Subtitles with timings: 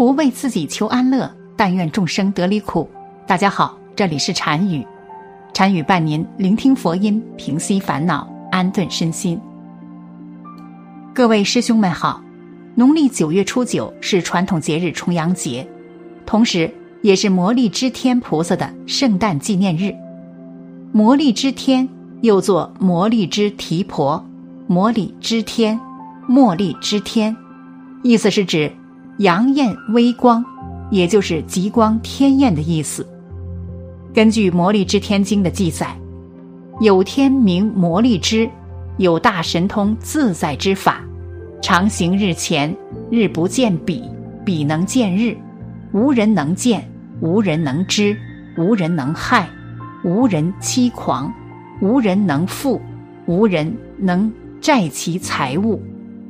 [0.00, 2.88] 不为自己求安乐，但愿众生得离苦。
[3.26, 4.82] 大家好，这里是禅语，
[5.52, 9.38] 禅语伴您聆听佛音，平息烦恼，安顿身心。
[11.12, 12.18] 各位师兄们好，
[12.74, 15.68] 农历九月初九是传统节日重阳节，
[16.24, 19.94] 同时也是摩利支天菩萨的圣诞纪念日。
[20.92, 21.86] 摩利支天
[22.22, 24.24] 又作摩利支提婆、
[24.66, 25.78] 摩利支天、
[26.26, 27.36] 茉莉支天，
[28.02, 28.72] 意思是指。
[29.20, 30.42] 阳焰微光，
[30.90, 33.06] 也就是极光天焰的意思。
[34.14, 35.94] 根据《魔力之天经》的记载，
[36.80, 38.48] 有天名魔力之，
[38.96, 41.02] 有大神通自在之法，
[41.60, 42.74] 常行日前，
[43.10, 44.04] 日不见彼，
[44.42, 45.36] 彼能见日，
[45.92, 46.90] 无人能见，
[47.20, 48.16] 无人能知，
[48.56, 49.46] 无人能害，
[50.02, 51.30] 无人欺狂，
[51.82, 52.80] 无人能富，
[53.26, 55.78] 无人能债其财物，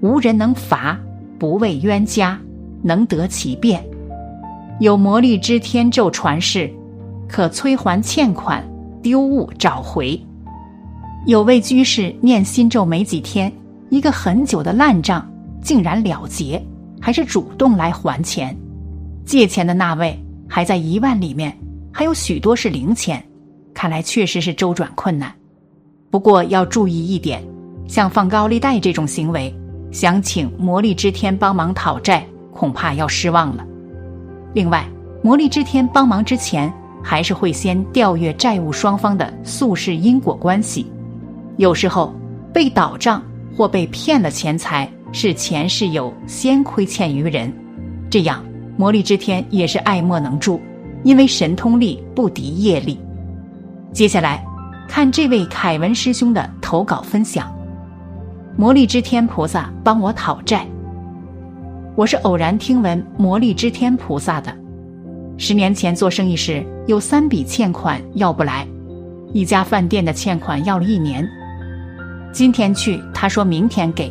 [0.00, 0.98] 无人能罚，
[1.38, 2.36] 不畏冤家。
[2.82, 3.84] 能得其变，
[4.78, 6.70] 有魔力之天咒传世，
[7.28, 8.66] 可催还欠款、
[9.02, 10.20] 丢物找回。
[11.26, 13.52] 有位居士念心咒没几天，
[13.90, 15.30] 一个很久的烂账
[15.62, 16.62] 竟然了结，
[17.00, 18.56] 还是主动来还钱。
[19.26, 21.56] 借钱的那位还在一万里面，
[21.92, 23.22] 还有许多是零钱，
[23.74, 25.32] 看来确实是周转困难。
[26.10, 27.40] 不过要注意一点，
[27.86, 29.54] 像放高利贷这种行为，
[29.92, 32.26] 想请魔力之天帮忙讨债。
[32.52, 33.64] 恐怕要失望了。
[34.52, 34.86] 另外，
[35.22, 40.90] 魔力之天帮忙之前，还是会先调阅债务双方的宿世因果关系。
[41.56, 42.14] 有时候
[42.52, 43.22] 被倒账
[43.56, 47.52] 或被骗了钱财，是前世有先亏欠于人，
[48.08, 48.42] 这样
[48.76, 50.60] 魔力之天也是爱莫能助，
[51.04, 52.98] 因为神通力不敌业力。
[53.92, 54.44] 接下来，
[54.88, 57.52] 看这位凯文师兄的投稿分享：
[58.56, 60.66] 魔力之天菩萨帮我讨债。
[62.00, 64.50] 我是偶然听闻魔力之天菩萨的。
[65.36, 68.66] 十年前做生意时，有三笔欠款要不来，
[69.34, 71.28] 一家饭店的欠款要了一年。
[72.32, 74.10] 今天去，他说明天给；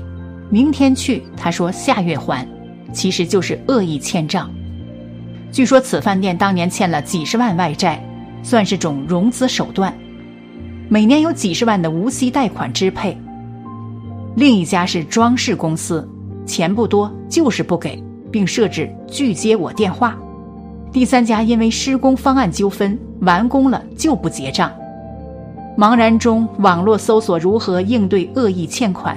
[0.51, 2.47] 明天去，他说下月还，
[2.93, 4.51] 其实就是恶意欠账。
[5.51, 7.99] 据说此饭店当年欠了几十万外债，
[8.43, 9.91] 算是种融资手段，
[10.89, 13.17] 每年有几十万的无息贷款支配。
[14.35, 16.07] 另一家是装饰公司。
[16.49, 20.17] 钱不多，就是不给，并设置拒接我电话。
[20.91, 24.71] 第三家因为施工方案纠纷，完工了就不结账。
[25.77, 29.15] 茫然中，网络搜索如何应对恶意欠款，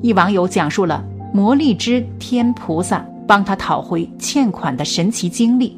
[0.00, 5.76] 一网友讲述了魔力之天菩萨帮他讨回欠款的神奇经历。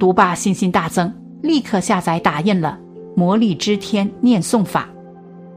[0.00, 2.76] 读罢信心大增，立刻下载打印了
[3.14, 4.88] 魔力之天念诵法，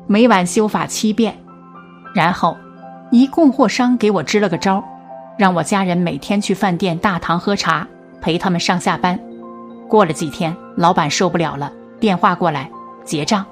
[0.06, 1.36] 每晚修法七遍，
[2.14, 2.56] 然后。
[3.12, 4.84] 一供货商给我支了个招，
[5.38, 7.88] 让我家人每天去饭店大堂喝茶，
[8.20, 9.20] 陪他们上下班。
[9.88, 12.70] 过了几天，老板受不了了，电话过来
[13.04, 13.46] 结账。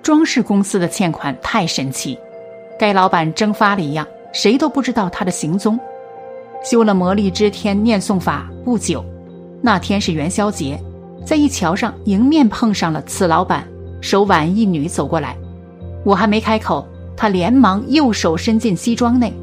[0.00, 2.16] 装饰公司的欠款太神奇，
[2.78, 5.78] 该老板蒸发了一样，谁都不知道他的行踪。
[6.64, 9.04] 修了魔力之天念诵法不久，
[9.60, 10.80] 那天是元宵节，
[11.26, 13.66] 在一桥上迎面碰上了此老板，
[14.00, 15.36] 手挽一女走过来，
[16.04, 16.86] 我还没开口。
[17.20, 19.34] 他连忙右手伸进西装内，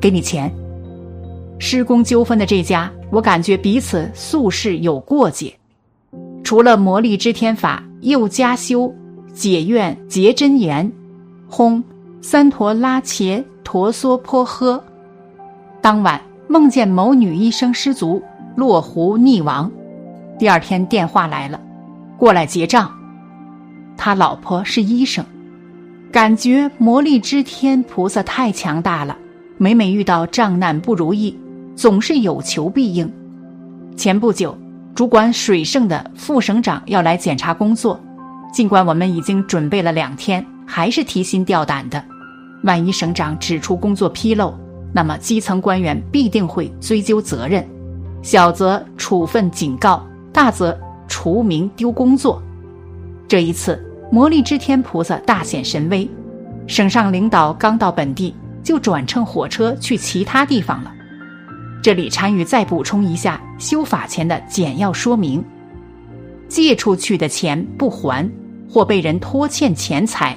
[0.00, 0.52] 给你钱。
[1.60, 5.54] 施工纠纷的这家，我感觉彼此素世有过节。
[6.42, 8.92] 除了魔力之天法，又加修
[9.32, 10.90] 解怨结真言，
[11.48, 11.82] 轰
[12.20, 14.82] 三陀拉切陀娑婆诃。
[15.80, 18.20] 当晚梦见某女医生失足
[18.56, 19.70] 落湖溺亡，
[20.40, 21.60] 第二天电话来了，
[22.18, 22.92] 过来结账。
[23.96, 25.24] 他老婆是医生。
[26.12, 29.16] 感觉魔力之天菩萨太强大了，
[29.56, 31.34] 每每遇到障难不如意，
[31.74, 33.10] 总是有求必应。
[33.96, 34.54] 前不久，
[34.94, 37.98] 主管水圣的副省长要来检查工作，
[38.52, 42.04] 尽管我们已经准备了两天，还是提心吊胆的。
[42.62, 44.52] 万一省长指出工作纰漏，
[44.92, 47.66] 那么基层官员必定会追究责任，
[48.20, 52.42] 小则处分警告，大则除名丢工作。
[53.26, 53.82] 这一次。
[54.12, 56.06] 魔力之天菩萨大显神威，
[56.66, 60.92] 省上领导刚到本地，就转乘火车去其他地方了。
[61.82, 65.42] 这里单于再补充一下修法前的简要说明：
[66.46, 68.30] 借出去的钱不还，
[68.68, 70.36] 或被人拖欠钱财，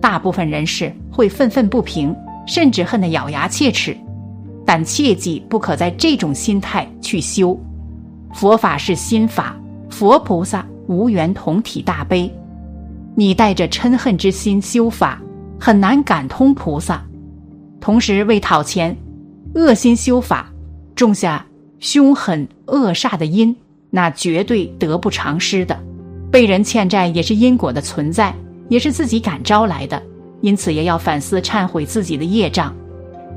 [0.00, 2.12] 大部分人士会愤愤不平，
[2.44, 3.96] 甚至恨得咬牙切齿。
[4.66, 7.56] 但切记不可在这种心态去修。
[8.34, 9.56] 佛法是心法，
[9.88, 12.28] 佛菩萨无缘同体大悲。
[13.14, 15.20] 你带着嗔恨之心修法，
[15.60, 17.04] 很难感通菩萨。
[17.80, 18.96] 同时为讨钱，
[19.54, 20.50] 恶心修法，
[20.94, 21.44] 种下
[21.78, 23.54] 凶狠恶煞的因，
[23.90, 25.78] 那绝对得不偿失的。
[26.30, 28.34] 被人欠债也是因果的存在，
[28.68, 30.02] 也是自己感招来的，
[30.40, 32.74] 因此也要反思忏悔自己的业障。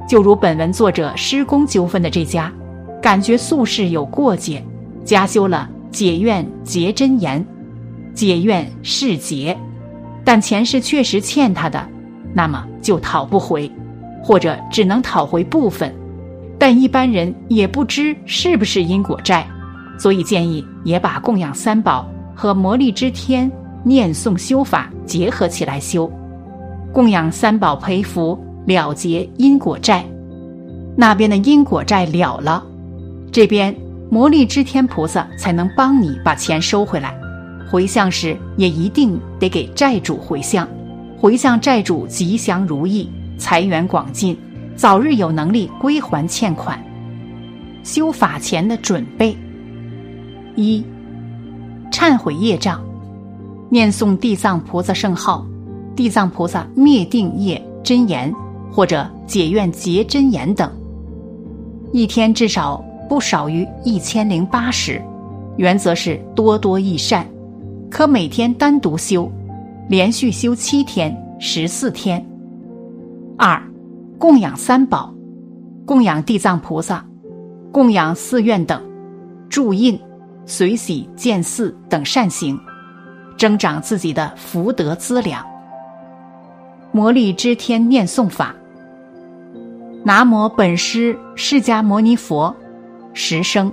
[0.07, 2.53] 就如本文作者施工纠纷的这家，
[3.01, 4.63] 感觉宿世有过节，
[5.03, 7.43] 加修了解怨结真言，
[8.13, 9.57] 解怨释结，
[10.25, 11.87] 但前世确实欠他的，
[12.33, 13.71] 那么就讨不回，
[14.21, 15.95] 或者只能讨回部分，
[16.59, 19.47] 但一般人也不知是不是因果债，
[19.97, 22.05] 所以建议也把供养三宝
[22.35, 23.49] 和魔力之天
[23.83, 26.11] 念诵修法结合起来修，
[26.91, 28.37] 供养三宝培福。
[28.67, 30.03] 了结因果债，
[30.97, 32.65] 那边的因果债了了，
[33.31, 33.75] 这边
[34.09, 37.15] 魔力之天菩萨才能帮你把钱收回来。
[37.75, 40.65] 回向时也一定得给债主回向，
[41.19, 44.37] 回向债主吉祥如意、财源广进，
[44.77, 46.81] 早日有能力归还欠款。
[47.83, 49.35] 修法前的准备：
[50.55, 50.85] 一、
[51.91, 52.81] 忏悔业障，
[53.67, 55.45] 念诵地藏菩萨圣号，
[55.97, 58.33] 地藏菩萨灭定业真言。
[58.71, 60.71] 或者解怨结真言等，
[61.91, 65.01] 一天至少不少于一千零八十，
[65.57, 67.25] 原则是多多益善，
[67.97, 69.31] 可每天单独修，
[69.87, 72.21] 连续修七天、十四天。
[73.37, 73.57] 二，
[74.19, 75.15] 供养三宝，
[75.85, 77.05] 供养地藏菩萨，
[77.71, 78.83] 供养寺院等，
[79.47, 79.97] 注印、
[80.45, 82.59] 随喜建寺等善行，
[83.37, 85.41] 增长自己的福德资粮。
[86.91, 88.53] 魔力之天念诵法。
[90.03, 92.53] 南无本师释迦牟尼佛，
[93.13, 93.71] 十声；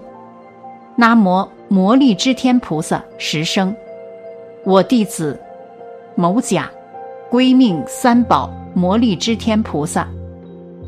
[0.94, 3.74] 南无魔力之天菩萨，十声。
[4.64, 5.38] 我弟子
[6.14, 6.70] 某甲，
[7.28, 10.06] 归命三宝魔力之天菩萨，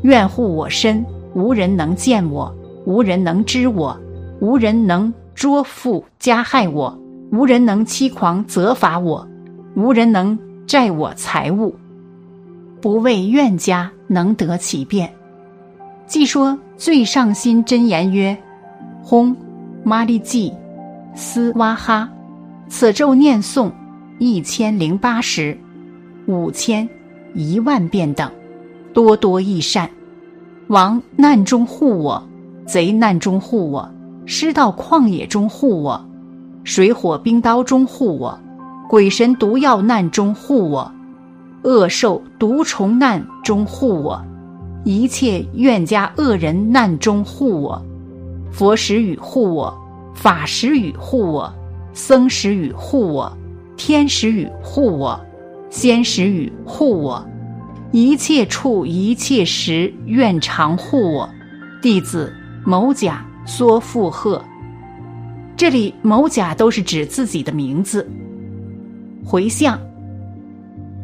[0.03, 2.53] 愿护我身，无人能见我，
[2.85, 3.97] 无人能知我，
[4.39, 6.97] 无人能捉缚加害我，
[7.33, 9.27] 无人能欺狂责罚我，
[9.75, 11.75] 无人能债我财物，
[12.79, 15.11] 不为怨家能得其便。
[16.07, 18.37] 既说最上心真言曰
[19.03, 19.35] ：“轰，
[19.83, 20.53] 玛利季，
[21.13, 22.09] 斯哇哈。”
[22.67, 23.71] 此咒念诵
[24.17, 25.57] 一千零八十、
[26.25, 26.87] 五千、
[27.33, 28.29] 一万遍等，
[28.93, 29.89] 多多益善。
[30.67, 32.27] 王难中护我，
[32.65, 33.87] 贼难中护我，
[34.25, 36.03] 师道旷野中护我，
[36.63, 38.37] 水火冰刀中护我，
[38.89, 40.91] 鬼神毒药难中护我，
[41.61, 44.19] 恶兽毒虫难中护我。
[44.83, 47.81] 一切怨家恶人难中护我，
[48.51, 49.75] 佛时语护我，
[50.15, 51.53] 法时语护我，
[51.95, 53.31] 僧时语护我，
[53.77, 55.17] 天时语护我，
[55.69, 57.25] 仙时语护我，
[57.93, 61.27] 一切处一切时愿常护我。
[61.81, 62.33] 弟子
[62.65, 64.43] 某甲缩附贺。
[65.55, 68.05] 这里某甲都是指自己的名字。
[69.23, 69.79] 回向，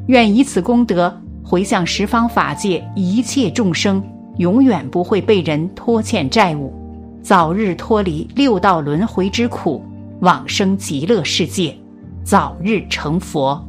[0.07, 1.17] 愿以此功德。
[1.41, 4.03] 回向十方法界一切众生，
[4.37, 6.73] 永远不会被人拖欠债务，
[7.21, 9.83] 早日脱离六道轮回之苦，
[10.21, 11.75] 往生极乐世界，
[12.23, 13.59] 早日成佛。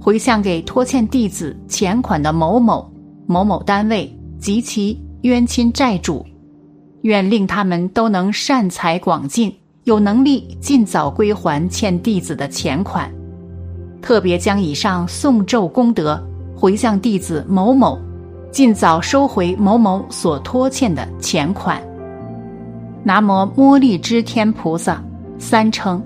[0.00, 2.90] 回向给拖欠弟子钱款的某某
[3.26, 6.26] 某某单位及其冤亲债主，
[7.02, 9.54] 愿令他们都能善财广进，
[9.84, 13.08] 有能力尽早归还欠弟子的钱款。
[14.02, 16.22] 特别将以上诵咒功德。
[16.56, 17.96] 回向弟子某某，
[18.50, 21.80] 尽早收回某某所拖欠的钱款。
[23.04, 25.00] 南无摩利支天菩萨
[25.38, 26.04] 三称，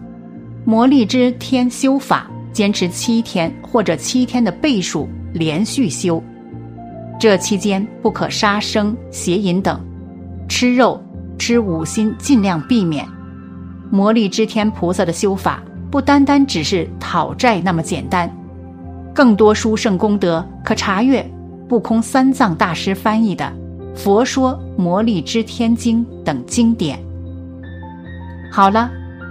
[0.64, 6.22] 摩利支天修法，坚持七天或者七天的倍数连续修。
[7.18, 9.80] 这期间不可杀生、邪淫等，
[10.48, 11.02] 吃肉、
[11.38, 13.06] 吃五辛尽量避免。
[13.90, 18.30] 摩利支天菩萨的修法不单单只是讨债那么简单。
[19.14, 21.28] 更多殊胜功德，可查阅
[21.68, 23.44] 不空三藏大师翻译的
[23.96, 26.98] 《佛说魔力之天经》等经典。
[28.50, 28.90] 好了，